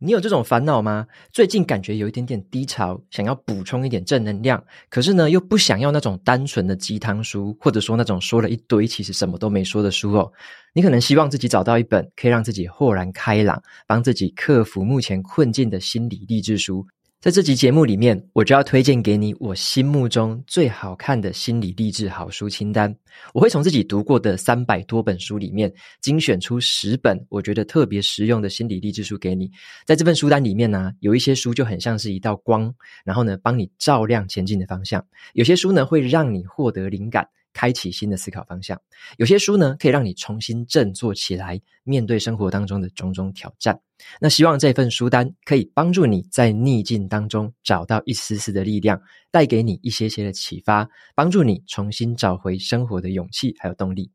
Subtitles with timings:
[0.00, 1.06] 你有这种烦恼吗？
[1.32, 10.32] 最近感觉有一点点低潮，想要补充一点正能量，可是呢，又不想要那种单纯的鸡汤书，或者说那种说了一堆其实什么都没说的书哦。
[10.72, 16.86] 你可能希望自己找到一本可以让自己豁然开朗，帮自己克服目前困境的心理励志书。
[17.20, 22.94] 在这集节目里面，我就要推荐给你我心目中最好看的心理励志好书清单。
[23.34, 29.50] 我会从自己读过的三百多本书里面精选出十本我觉得特别实用的心理励志书给你。
[29.84, 32.72] 在这份书单里面呢，有一些书就很像是一道光，
[33.04, 35.00] 然后呢，帮你照亮前进的方向；
[35.32, 37.26] 有些书呢，会让你获得灵感。
[37.58, 38.80] 开启新的思考方向，
[39.16, 43.80] 有些书呢，可以让你重新振作起来，面对生活当中的种种挑战。
[44.20, 49.02] 那希望这份书单可以帮助你在逆境当中找到一丝丝的力量，
[49.32, 54.12] 带给你一些些的启发，帮助你重新找回生活的勇气还有动力。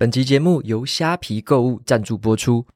[0.00, 2.66] 本集节目由虾皮购物赞助播出。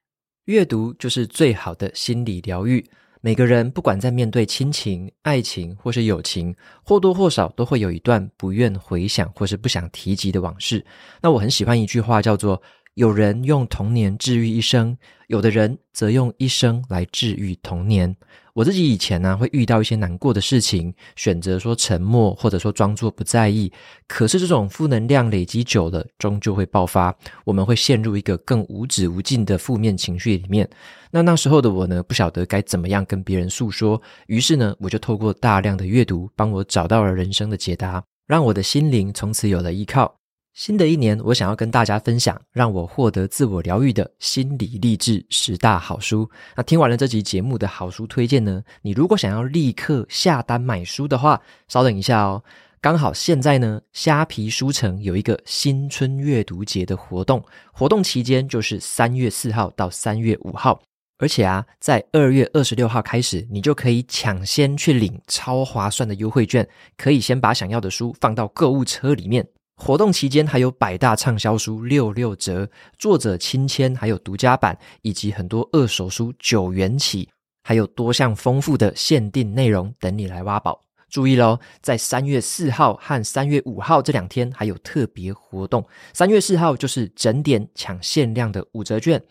[0.44, 2.84] 阅读就是最好的心理疗愈。
[3.22, 10.84] 每个人不管在面对亲情、爱情或是友情，或多或少都会有一段不愿回想或是不想提及的往事。
[11.22, 12.60] 那我很喜欢一句话，叫做，
[12.92, 14.94] 有人用童年治愈一生，
[15.28, 18.14] 有的人则用一生来治愈童年。
[18.54, 23.70] 我自己以前呢、啊，会遇到一些难过的事情，选择说沉默，或者说装作不在意。
[24.06, 27.12] 可是这种负能量累积久了，终究会爆发，
[27.44, 30.70] 我们会陷入一个更无止无尽的负面情绪里面。
[31.10, 40.23] 那那时候的我呢，不晓得该怎么样跟别人诉说，于是呢，我就透过大量的阅读，帮我找到了人生的解答，让我的心灵从此有了依靠。
[40.54, 46.30] 新的一年，我想要跟大家分享让我获得自我疗愈的心理励志十大好书。
[46.54, 52.40] 那听完了这集节目的好书推荐呢，你如果想要立刻下单买书的话，稍等一下哦。
[52.80, 60.80] 刚好现在呢，虾皮书城有一个新春阅读节的活动，活动期间就是三月四号到三月五号，
[61.18, 69.44] 而且啊，在二月二十六号开始，你就可以抢先去领超划算的优惠券，可以先把想要的书放到购物车里面。
[69.76, 77.28] 活动期间还有百大畅销书六六折，作者亲签，还有独家版，以及很多二手书九元起，
[77.64, 80.80] 还有多项丰富的限定内容等你来挖宝。
[81.10, 85.84] 注意喽，在三月四号和三月五号这两天还有特别活动。
[86.12, 89.22] 三月四号就是整点抢限量的五折券。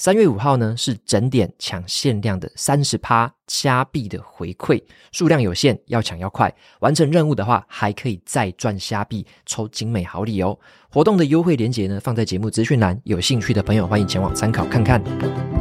[0.00, 6.50] 三月五号呢，是整点抢限量的三十趴虾币的回馈，数量有限，要抢要快。
[6.78, 10.58] 完成任务的话，还可以再赚虾币，抽精美好礼哦。
[10.88, 15.59] 活动的优惠链接呢，放在节目资讯栏，有兴趣的朋友欢迎前往参考看看。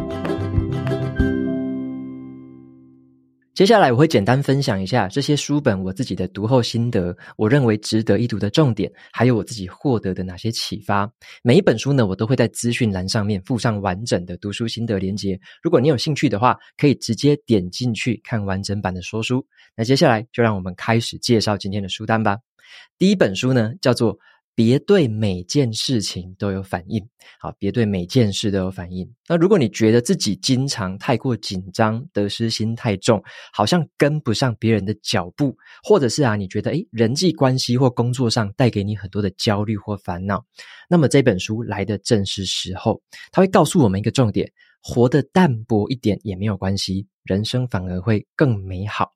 [3.60, 11.12] 接下来我会简单分享一下这些书本我自己的读后心得，我认为值得一读的重点，还有我自己获得的哪些启发。
[11.44, 15.38] 每一本书呢，我都会在资讯栏上面附上完整的读书心得连接。
[15.62, 19.46] 如果你有兴趣的话，可以直接点进去看完整版的说书。
[19.76, 22.38] 那接下来就让我们开始介绍今天的书单吧。
[22.98, 24.18] 第一本书呢，叫做。
[24.60, 27.02] 别对每件事情都有反应，
[27.40, 29.10] 好，别对每件事都有反应。
[29.26, 40.44] 那如果你觉得自己经常太过紧张，得失心太重，好像跟不上别人的脚步，或者是啊，你觉得诶，人际关系或工作上带给你很多的焦虑或烦恼，
[40.90, 43.02] 那么这本书来的正是时候。
[43.32, 44.52] 它会告诉我们一个重点：
[44.84, 49.14] 活得淡薄一点也没有关系，人生反而会更美好。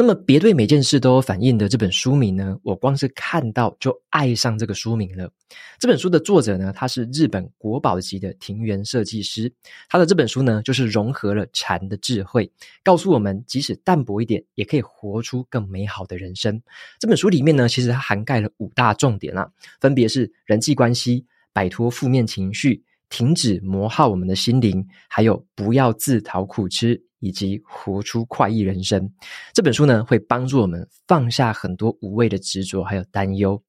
[0.00, 5.28] 那么，别对每件事都有反应的这本书名呢，我光是看到就爱上这个书名了。
[5.76, 9.52] 这本书的作者呢，他是日本国宝级的庭园设计师。
[9.88, 12.48] 他的这本书呢，就是融合了禅的智慧，
[12.84, 16.62] 告诉我们，即使淡薄一点，也可以活出更美好的人生。
[17.00, 19.50] 这本书里面呢，其实它涵盖了五大重点啊，
[19.80, 27.02] 分别是人际关系、摆脱负面情绪、停止磨耗我们的心灵，还有不要自讨苦吃。
[27.20, 29.12] 以及活出快意人生，
[29.52, 33.60] 这本书呢，会帮助我们放下很多无谓的执着还有担忧。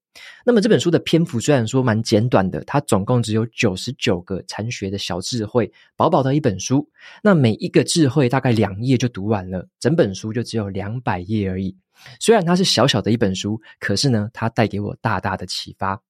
[0.46, 6.88] 那么这本书的篇幅虽然说蛮简短的，它总共只有九十九个禅学的小智慧，薄薄的一本书。
[7.24, 11.76] 那每一个智慧大概两页就读完了，整本书就只有两百页而已。
[12.20, 16.00] 虽然它是小小的一本书，可是呢，它带给我大大的启发。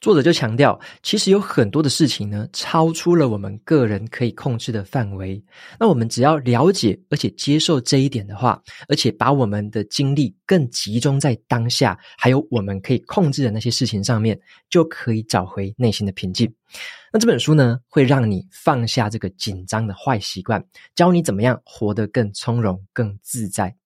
[0.00, 5.42] 作者就强调，其实有很多的事情呢，超出了我们个人可以控制的范围。
[5.78, 8.58] 那我们只要了解而且接受这一点的话，
[8.88, 16.50] 而且把我们的精力更集中在当下，还有我们可以控制的那些事情上面，就可以找回内心的平静。
[17.12, 20.64] 那这本书呢，会让你放下这个紧张的坏习惯，
[20.94, 23.76] 教你怎么样活得更从容、更自在。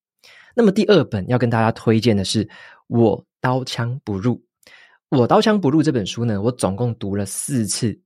[0.55, 2.45] 那么第二本要跟大家推荐的是
[2.87, 4.37] 《我刀枪不入》。
[5.11, 7.97] 我刀枪不入这本书呢，我总共读了四次，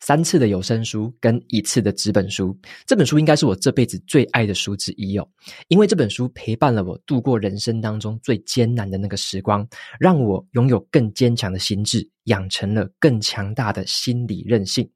[0.00, 2.58] 三次的有声书跟一次的纸本书。
[2.86, 5.28] 这本书应该是我这辈子最爱的书之一哦，
[5.68, 9.64] 因为这本书陪伴了我度过人生当中最艰难的那个时光，
[10.00, 14.88] 让我拥有更坚强的心智，养成了更强大的心理韧性。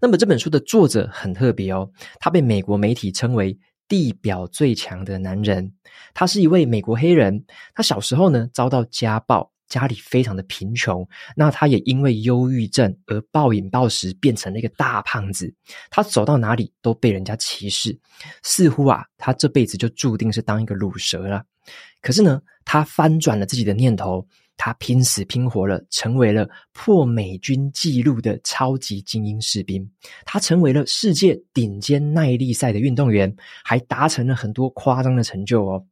[0.00, 1.88] 那么这本书的作者很特别哦，
[2.18, 3.56] 他被美国媒体称为
[3.86, 5.72] 地表最强的男人。
[6.14, 7.44] 他是一位美国黑人，
[7.74, 9.51] 他小时候呢遭到家暴。
[9.72, 15.50] 家里非常的贫穷，那他也因为忧郁症而暴饮暴食，变成了一个大胖子。
[15.88, 17.98] 他走到哪里都被人家歧视，
[18.42, 21.42] 似乎啊，他这辈子就注定是当一个卤蛇了。
[22.02, 24.26] 可是呢，他翻转了自己的念头。
[24.56, 29.88] 他拼死拼活了，成为了破美军纪录的超级精英士兵。
[30.24, 33.34] 他成为了世界顶尖耐力赛的运动员，
[33.64, 35.84] 还达成了很多夸张的成就哦。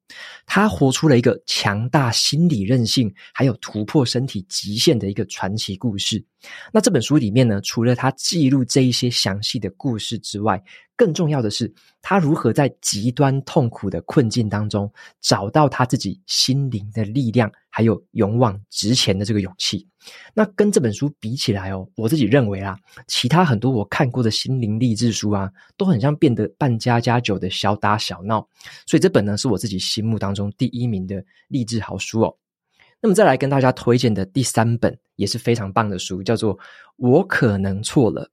[0.46, 6.24] 他活出了一个强大心理韧性，还有突破身体极限的一个传奇故事。
[6.72, 10.60] 那这本书里面呢，除了他记录这一些详细的故事之外，
[10.96, 11.72] 更重要的是，
[12.02, 14.90] 他如何在极端痛苦的困境当中，
[15.20, 19.88] 找到他自己心灵的力量，还有勇往直前的这个勇气。
[20.34, 28.46] 那跟这本书比起来哦，我自己认为啊，其他很多我看过的心灵励志书啊，都很像变得扮家家酒的小打小闹。
[28.86, 32.36] 所以这本呢，是我自己心目当中第一名的励志好书哦。
[33.00, 36.54] 那么再来跟大家推荐的第三本也是非常棒的书，叫做
[36.96, 38.26] 《我可能错了》。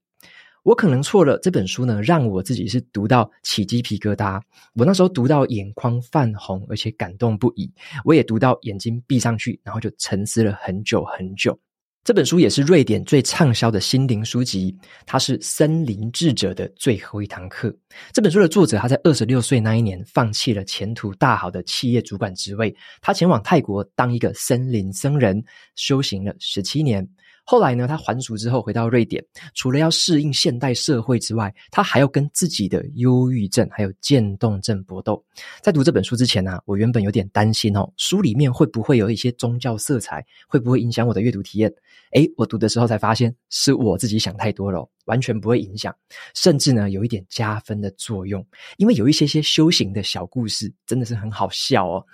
[0.68, 1.40] 我可能错了。
[1.42, 4.42] 这本书呢，让我自己是读到起鸡皮疙瘩。
[4.74, 7.72] 我那时候读到眼眶泛红，而且感动不已。
[8.04, 11.58] 我也读到眼睛闭上去，然后就沉思了很久很久。
[12.04, 14.76] 这本书也是瑞典最畅销的心灵书籍。
[15.06, 17.70] 它是《森林智者的最后一堂课》。
[18.12, 25.42] 这本书的作者他在二十六岁那一年放弃了前途大好的企业主管职位，他前往泰国当一个森林僧人，
[25.76, 27.08] 修行了十七年。
[27.50, 29.24] 后来呢，他还俗之后回到瑞典，
[29.54, 35.24] 除了要适应现代社会之外，他还要跟自己的忧郁症还有渐冻症搏斗。
[35.62, 41.74] 在读这本书之前呢、啊，我原本有点担心哦，书里面会不会有一些宗教色彩，会不会影响我的阅读体验？
[42.12, 45.94] 诶，我读的时候才发现，是我自己想太多了，完全不会影响，
[46.34, 48.46] 甚至呢，有一点加分的作用。
[48.78, 52.06] 因为有一些些修行的小故事，真的是很好笑哦。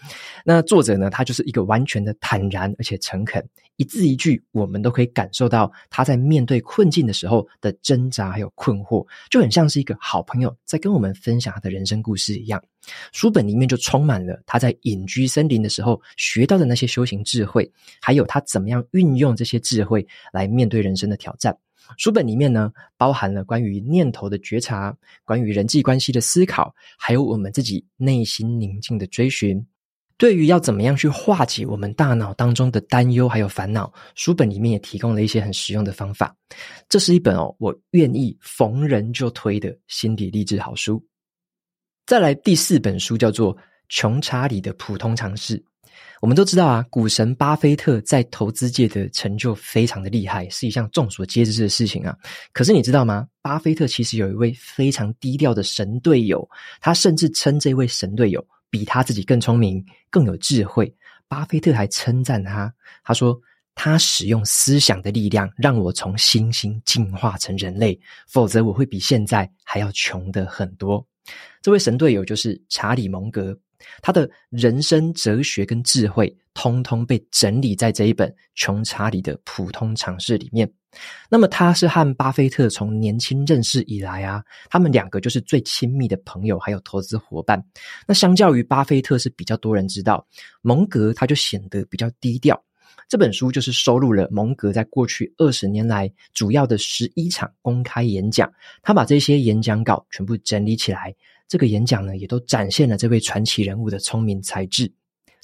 [0.45, 3.47] 那作者呢，他就是一个完全的坦然而且诚恳。
[3.77, 12.63] 一字一句，我们都可以感受到他在面对困境的时候的挣扎还有困惑，就很像是一个好朋友在跟我们分享他的人生故事一样。
[13.11, 17.69] 书本里面就充满了他在隐居森林的时候学到的那些修行智慧，
[17.99, 21.57] 还有他怎么样运用这些智慧来面对人生的挑战。
[21.97, 29.65] 书本里面呢，包含了关于念头的觉察，关于人际关系的思考，还有我们自己内心宁静的追寻。
[30.15, 36.33] 对于要怎么样去化解我们大脑当中的担忧还有烦恼，书本里面也提供了一些很实用的方法。
[36.87, 41.03] 这是一本哦，我愿意逢人就推的心理励志好书。
[42.05, 43.55] 再来第四本书叫做
[43.89, 45.57] 《穷查理的普通常识》。
[46.21, 52.15] 我们都知道啊，股神巴菲特在投资界的成就非常的厉害，是一项众所皆知的事情啊。
[52.51, 53.27] 可是你知道吗？
[53.41, 58.45] 巴菲特其实有一位非常低调的神队友，他甚至称这位神队友。
[58.73, 60.91] 比他自己更聪明、更有智慧。
[61.27, 62.73] 巴菲特还称赞他，
[63.03, 63.39] 他说
[63.75, 67.95] ：“他使用思想的力量，让我从猩猩进化成人类，
[68.27, 71.05] 否则我会比现在还要穷得很多。”
[71.61, 73.55] 这位神队友就是查理·蒙格。
[74.01, 80.71] 他的人生哲学跟智慧，通通被整理在这一本《穷查理的普通常识》里面。
[81.27, 87.63] 那么他是和巴菲特从年轻认识以来啊，他们两个就是最亲密的朋友，还有投资伙伴。
[88.07, 90.23] 那相较于巴菲特是比较多人知道，
[90.61, 92.63] 蒙格他就显得比较低调。
[93.13, 98.51] 这本书就是收录了蒙格在过去二十年来主要的十一场公开演讲，
[98.81, 101.13] 他把这些演讲稿全部整理起来。
[101.47, 104.91] 这个演讲呢，也都展现了这位传奇人物的聪明才智。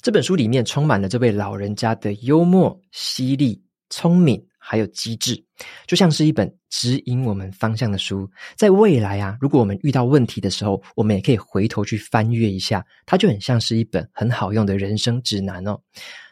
[0.02, 5.44] 这本书里面充满了这位老人家的幽默、犀利、聪明，还有机智，
[5.86, 8.30] 就像是一本指引我们方向的书。
[8.56, 15.78] 在未来啊，如果我们遇到问题的时候，我们也可以回头去翻阅一下，它就很像是一本很好用的人生指南哦。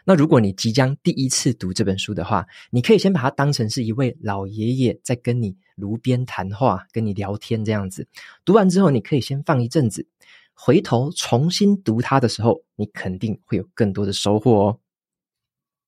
[0.05, 8.09] 那如果你即将第一次读这本书的话，你可以先把它当成是一位老爷爷在跟你炉边谈话、跟你聊天这样子。
[8.45, 10.07] 读完之后，你可以先放一阵子，
[10.55, 14.79] 回头重新读它的时候，你肯定会有更多的收获哦。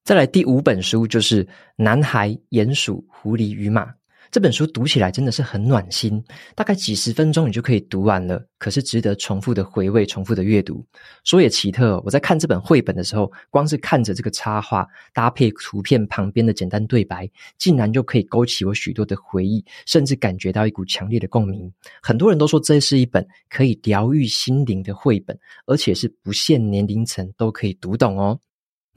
[0.03, 1.45] 再来第五本书就是
[1.77, 3.85] 《男孩、鼹鼠、狐狸与马》
[4.31, 6.23] 这本书，读起来真的是很暖心，
[6.55, 8.41] 大概几十分钟你就可以读完了。
[8.59, 10.85] 可是值得重复的回味、重复的阅读。
[11.25, 17.29] 说也奇特，我在看这本绘本的时候，光是看着这个插画搭配图片旁边的简单对白，
[17.59, 21.71] 竟然就可以勾起我许多的回忆，甚至感觉到一股强烈的共鸣。
[22.01, 28.39] 很多人都说这是一本可以疗愈心灵的绘本，而且是不限年龄层都可以读懂哦。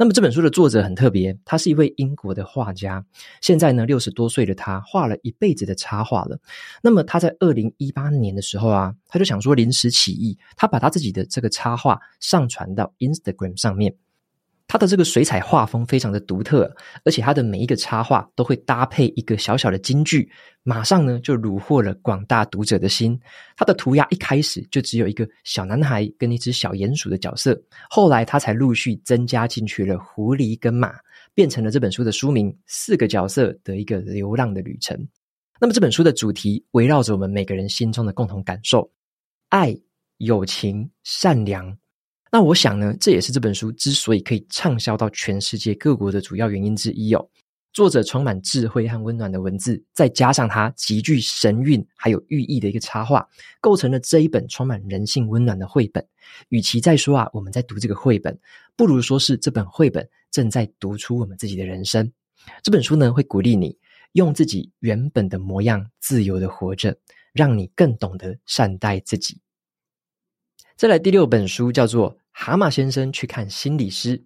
[0.03, 3.05] 那么这本书的作者很特别，他是一位英国的画家，
[3.39, 6.37] 现在呢六十多岁的他画了一辈子的插画了。
[6.81, 13.95] 那么他在二零一八年的时候啊，他就想说临时起意，他把他自己的这个插画上传到 Instagram 上面。
[14.65, 20.27] 他的这个水彩画风非常的独特，而且他的每一个插画都会搭配一个小小的金句，
[20.63, 23.19] 马上呢就虏获了广大读者的心。
[23.55, 30.95] 他的涂鸦一开始就只有一个小男孩跟一只小鼹鼠的角色，后来他才陆续增加进去了狐狸跟马，
[31.35, 34.97] 变成了这本书的书名《四个角色的一个流浪的旅程》。
[35.59, 38.89] 那么这本书的主题围绕着我们每个人心中的共同感受：
[39.49, 39.77] 爱、
[40.17, 41.77] 友情、善良。
[42.33, 47.29] 那我想呢，这也是这本书之所以可以畅销到全世界各国的主要原因之一哦。
[47.73, 53.23] 作者充满智慧和温暖的文字，再加上他极具神韵还有寓意的一个插画，
[53.61, 56.03] 构成了这一本充满人性温暖的绘本。
[56.49, 58.35] 与其再说啊，我们在读这个绘本，
[58.75, 62.11] 不如说是这本绘本正在读出我们自己的人生。
[62.63, 63.77] 这本书呢，会鼓励你
[64.13, 66.97] 用自己原本的模样自由的活着，
[67.31, 69.39] 让你更懂得善待自己。
[70.75, 72.17] 再来第六本书叫做。
[72.33, 74.21] 蛤蟆先生去看心理师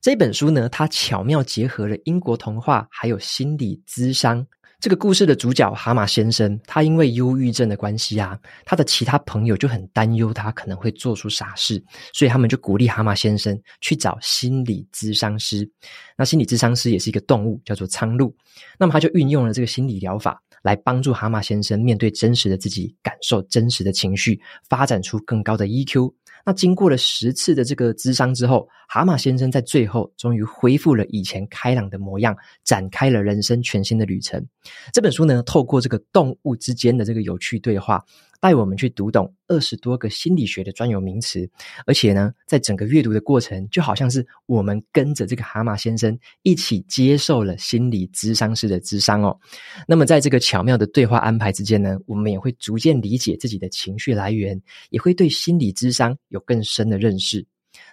[0.00, 4.46] 这本书呢，它巧妙结合了英国童话还有心理咨商。
[4.78, 11.82] 这个故事的主角蛤蟆先生，他因为忧郁症的关系啊，他的其他朋友就很担忧他可能会做出傻事，
[12.12, 15.68] 所以他们就鼓励蛤蟆先生去找心理咨商师。
[16.16, 18.32] 那心理咨商师也是一个动物，叫做苍鹭。
[18.78, 26.12] 那么他就运用了这个心理疗法，来帮助蛤蟆先生面对真实的自己，感受真实的情绪，发展出更高的 EQ。
[26.46, 34.46] 那经过了十次的这个咨商之后，蛤蟆先生在最后终于恢复了以前开朗的模样，展开了人生全新的旅程。
[34.92, 38.00] 这本书呢，透过这个动物之间的这个有趣对话，
[38.40, 41.48] 带我们去读懂二十多个心理学的专有名词，
[41.86, 49.38] 而且呢，在整个阅读的过程，就好像是我们跟着这个蛤蟆先生一起接受了心理咨商师的咨商哦。
[49.86, 57.44] 那么，在这个巧妙的对话安排之间呢，我们也会逐渐理解自己的情绪来源，也会对心理咨商有更深的认识。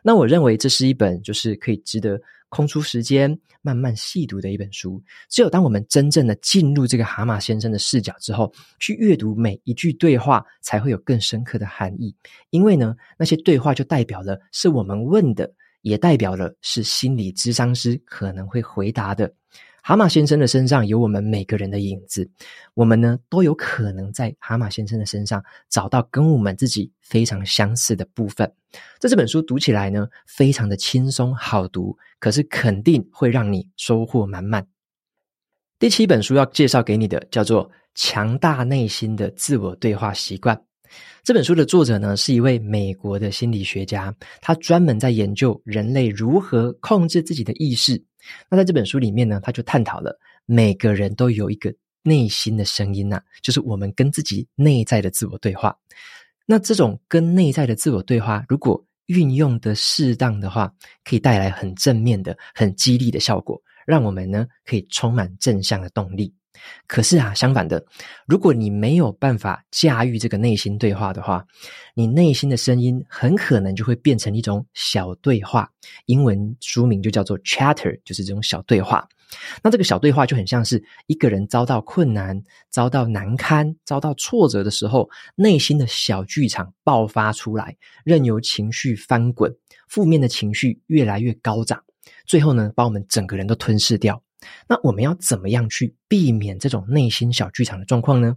[0.02, 2.20] 那我认为这是一本就是可以值得
[2.54, 5.02] 空出时间慢慢细读的一本书。
[5.28, 12.16] 只有当我们真正的进入这个蛤蟆先生的视角之后，去阅读每一句对话，才会有更深刻的含义。
[12.52, 19.34] 因为呢，那些对话就代表了是我们问的，也代表了是心理咨商师可能会回答的。
[19.86, 22.32] 蛤蟆先生的身上有我们每个人的影子，
[22.74, 28.50] 我们呢都有可能在蛤蟆先生的身上找到跟我们自己非常相似的部分。
[28.98, 34.66] 这这本书读起来呢，非常的轻松好读，可是肯定会让你收获满满。
[35.78, 40.56] 第七本书要介绍给你的叫做《强大内心的自我对话习惯》。
[41.26, 48.02] 这本书的作者呢，是一位美国的心理学家，他专门在研究人类如何控制自己的意识。
[48.50, 55.78] 那在这本书里面呢，他就探讨了每个人都有一个内心的声音呐、就是我们跟自己内在的自我对话。
[56.46, 66.34] 那这种跟内在的自我对话，如果运用的适当的话，可以带来很正面的、很激励的效果，让我们呢可以充满正向的动力。
[66.88, 67.84] 可是啊，相反的，
[68.28, 71.46] 如果你没有办法驾驭这个内心对话的话，
[71.94, 75.70] 你内心的声音很可能就会变成一种小对话。
[76.06, 79.08] 英文书名就叫做 Chatter，就是这种小对话。
[79.64, 89.52] 那这个小对话就很像是一个人遭到困难、遭到难堪、遭到挫折的时候，内心的小剧场爆发出来，任由情绪翻滚，
[89.88, 91.84] 负面的情绪越来越高涨，
[92.28, 94.22] 最后呢，把我们整个人都吞噬掉。
[94.68, 98.36] 那我们要怎么样去避免这种内心小剧场的状况呢？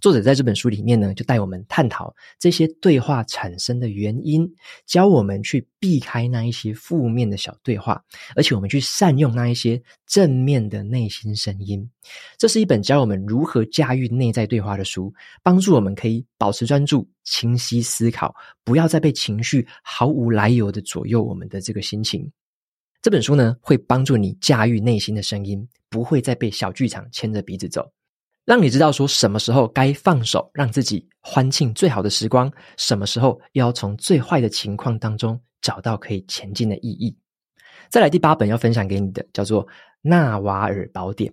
[0.00, 4.50] 作者在这本书里面呢，就带我们探讨这些对话产生的原因，
[4.86, 8.02] 教我们去避开那一些负面的小对话，
[8.34, 11.88] 而且我们去善用那一些正面的内心声音。
[12.38, 22.28] 这是一本教我们如何驾驭内在对话的书，帮助我们可以保持专注、清晰思考，不要再被情绪毫无来由的左右我们的这个心情。
[23.02, 27.90] 这本书呢，会帮助你驾驭内心的声音，不会再被小剧场牵着鼻子走，
[28.44, 37.16] 让你知道说什么时候该放手，让自己欢庆最好的时光，什么时候要从最坏的情况当中找到可以前进的意义。
[37.88, 39.66] 再来第八本要分享给你的，叫做
[40.02, 41.32] 《纳瓦尔宝典》。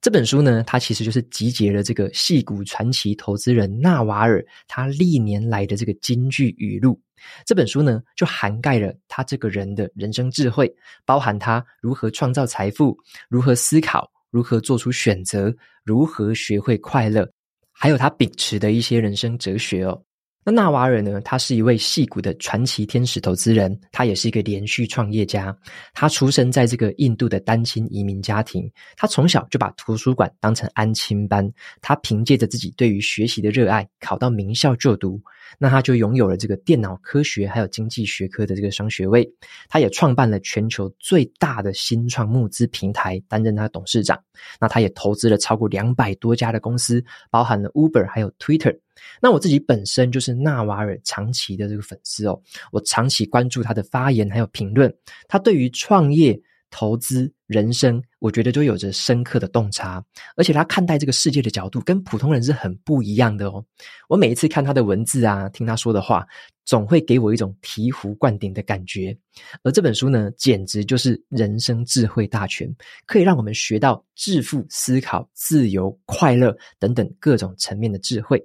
[0.00, 7.00] 这本书呢，它其实就是集结了这个戏骨传奇投资人纳瓦尔他历年来的这个金句语录。
[7.44, 10.72] 这本书呢，就涵盖了他这个人的人生智慧，
[11.04, 12.96] 包含他如何创造财富、
[13.28, 17.28] 如何思考、如何做出选择、如何学会快乐，
[17.72, 20.02] 还有他秉持的一些人生哲学哦。
[20.44, 25.56] 那纳瓦尔呢，他是一位戏骨的传奇天使投资人，他也是一个连续创业家。
[25.94, 31.48] 他出生在这个印度的单亲移民家庭，他从小就把图书馆当成安亲班。
[31.80, 35.20] 他凭借着自己对于学习的热爱，考到名校就读。
[35.58, 39.28] 那他就拥有了这个电脑科学还有经济学科的这个双学位，
[39.68, 44.18] 他也创办了全球最大的新创募资平台，担任他的董事长。
[44.58, 48.76] 那他也投资了超过两百多家的公司，包含了 Uber 还有 Twitter。
[49.20, 54.92] 那我自己本身就是纳瓦尔长期的这个粉丝哦，我长期关注他的发言还有评论，
[55.28, 56.40] 他对于创业。
[56.74, 60.02] 投资人生，我觉得都有着深刻的洞察，
[60.36, 63.62] 而且他看待这个世界的角度跟普通人是很不一样的哦。
[64.08, 66.26] 我每一次看他的文字啊，听他说的话，
[66.64, 69.14] 总会给我一种醍醐灌顶的感觉。
[69.62, 78.42] 而这本书呢，简直就是人生智慧大全，可以让我们学到致富、思考、自由、快乐等等各种层面的智慧。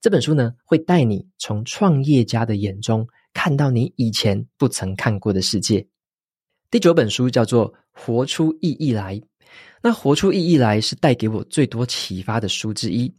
[0.00, 5.84] 这本书呢，会带你从创业家的眼中看到你以前不曾看过的世界。
[6.70, 9.16] 第九本书叫做《活出意义来》，
[9.82, 13.12] 那《活出意义来》是带给我最多启发的书之一。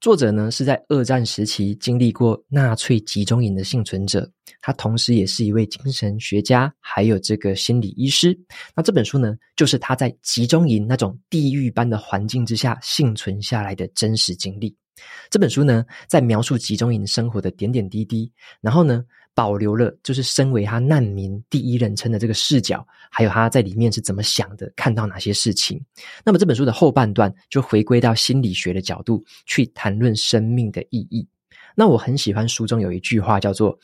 [0.00, 4.28] 作者呢，是在二战时期经历过纳粹集中营的幸存者，
[4.60, 8.36] 他同时也是一位精神学家，还有这个心理医师。
[8.74, 14.76] 那这本书呢，就是他在集中营那种地狱般的环境之下幸存下来的真实经历。
[15.30, 25.84] 这本书呢，在描述集中营生活的点点滴滴，然后呢，保留了就是身为他难民第一人称的这个视角，还有他在里面是怎么想的，看到哪些事情。
[26.24, 31.26] 那么这本书的后半段就回归到心理学的角度去谈论生命的意义。
[31.74, 33.76] 那我很喜欢书中有一句话叫做：“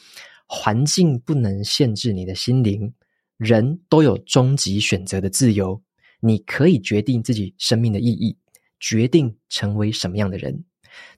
[0.47, 2.93] 环境不能限制你的心灵，
[3.37, 5.83] 人都有终极选择的自由。
[6.21, 8.37] 你可以决定自己生命的意义，
[8.79, 10.65] 决定成为什么样的人。”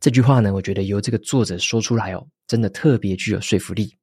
[0.00, 3.94] 这句话呢，我觉得由这个作者说出来哦，真的特别具有说服力。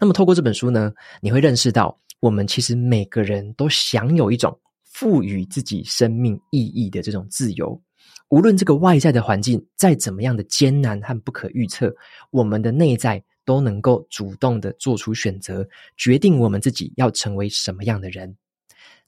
[0.00, 7.80] 那么，透过这本书呢，你会认识到，我们其实每个人都享有一种赋予自己生命意义的这种自由。
[8.28, 11.94] 无论这个外在的环境再怎么样的艰难和不可预测，
[12.30, 18.36] 我们的内在都能够主动的做出选择，决定我们自己要成为什么样的人。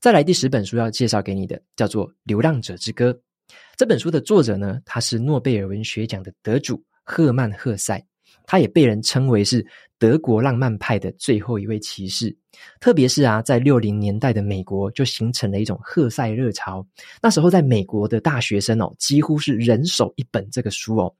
[0.00, 3.12] 再来，第十本书要介绍给你的，叫做《流浪者之歌》。
[3.76, 8.02] 这本书的作者呢，他是诺贝尔文学奖的得主赫曼·赫塞。
[8.46, 9.64] 他也被人称为是
[9.98, 12.34] 德国浪漫派的最后一位骑士，
[12.80, 16.86] 特别是啊，在六零年代的美国就形成了一种赫塞热潮。
[17.20, 21.12] 那时候在美国的大学生哦，几乎是人手一本这个书哦。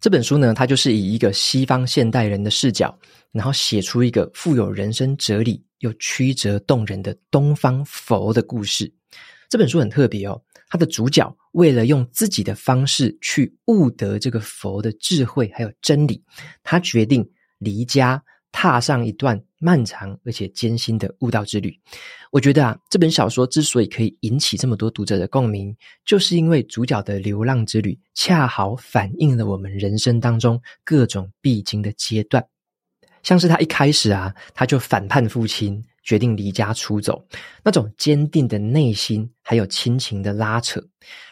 [0.00, 2.98] 这本书呢，它就是以一个西方现代人的视角，
[3.30, 8.92] 然后写出一个富有人生哲理又曲折动人的东方佛的故事。
[9.48, 10.40] 这本书很特别哦。
[10.72, 16.24] 他的主角为了用自己的方式去悟得这个佛的智慧还有真理，
[16.62, 21.78] 他决定离家，踏上一段漫长而且艰辛的悟道之旅。
[22.30, 32.42] 我觉得啊，这本小说之所以可以引起这么多读者的共鸣，就是因为主角的流浪之旅恰好反映了我们人生当中各种必经的阶段。
[33.22, 35.84] 像是他一开始啊，他就反叛父亲。
[36.02, 37.24] 决定离家出走，
[37.64, 40.82] 那种坚定的内心，还有亲情的拉扯，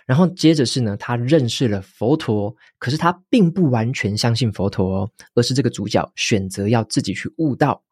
[0.07, 7.83] 然后接着是呢，他认识了佛陀，可是他并不完全相信佛陀，而是这个主角选择要自己去悟道。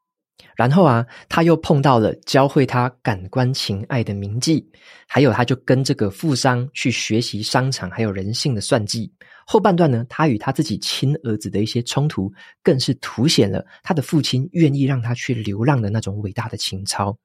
[0.54, 4.64] 然后啊，他又碰到了教会他感官情爱的铭记，
[5.08, 9.12] 还有他就跟这个富商去学习商场还有人性的算计。
[9.50, 12.30] 后半段呢，他与他自己亲儿子的一些冲突，
[12.62, 17.16] 更是凸显了他的父亲愿意让他去流浪的那种伟大的情操。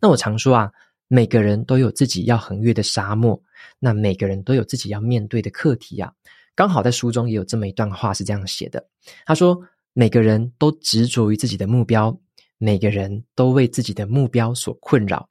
[0.00, 0.72] 那我常说啊，
[1.06, 3.40] 每个人都有自己要横越的沙漠，
[3.78, 6.12] 那每个人都有自己要面对的课题啊。
[6.56, 8.84] 刚好在书中也有这么一段话是这样写的，
[9.24, 9.56] 他说
[9.94, 12.18] ：“每个人都执着于自己的目标，
[12.58, 15.28] 每个人都为自己的目标所困扰，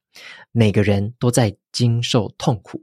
[0.53, 2.81] 每个人都在经受痛苦。”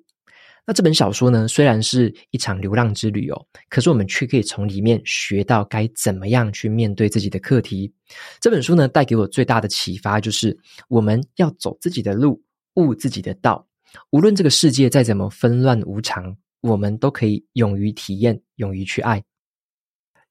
[0.66, 7.92] 那这本小说呢，虽然是一场流浪之旅哦，可是我们却可以从里面学到该怎么样去面对自己的课题。
[8.40, 10.56] 这本书呢，带给我最大的启发就是，
[10.88, 12.42] 我们要走自己的路，
[12.76, 13.66] 悟自己的道。
[14.10, 19.22] 无论这个世界再怎么纷乱无常，我们都可以勇于体验，勇于去爱。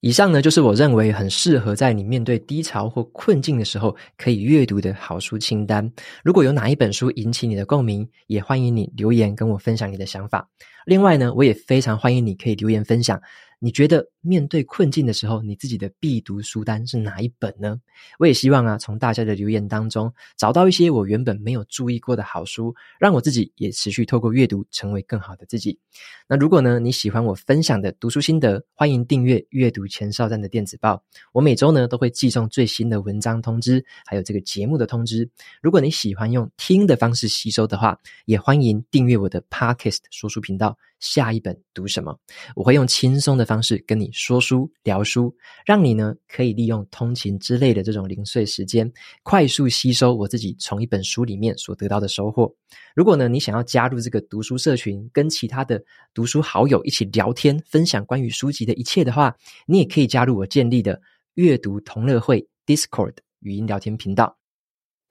[0.05, 5.89] 以上呢，就是我认为很适合在你面对低潮或困境的时候可以阅读的好书清单。
[6.25, 10.49] 如果有哪一本书引起你的共鸣，也欢迎你留言跟我分享你的想法。
[10.85, 13.21] 另外呢，我也非常欢迎你可以留言分享。
[13.63, 17.79] 你觉得面对困境的时候，你自己的必读书单是哪一本呢？
[18.19, 25.79] 我也希望啊，从大家的留言当中找到一些我原本没有注意过的好书，让我自己也持续透过阅读成为更好的自己。
[26.27, 31.01] 那如果呢，你喜欢我分享的读书心得，欢迎订阅阅读前哨站的电子报。
[31.31, 35.29] 我每周呢都会寄送最新的文章通知，还有这个节目的通知。
[35.61, 40.77] 如果你喜欢用听的方式吸收的话，也欢迎订阅我的 Podcast 说书频道。
[40.99, 42.17] 下一本读什么？
[42.55, 45.31] 我会用轻松的方方式跟你说书聊书，
[45.63, 52.51] 让你呢可以利用通勤之类的这种零碎时间，快速吸收我自己从一本书里面所得到的收获。
[52.95, 55.79] 如果呢你想要加入这个读书社群，跟其他的
[56.15, 59.35] 读书好友一起聊天，分享关于书籍的一切的话，
[59.67, 60.99] 你也可以加入我建立的
[61.35, 64.35] 阅读同乐会 Discord 语音聊天频道。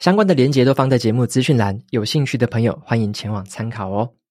[0.00, 4.21] 相关的连结都放在节目资讯栏，有兴趣的朋友欢迎前往参考哦。